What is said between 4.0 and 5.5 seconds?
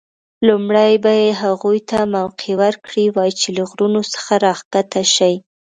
څخه راښکته شي.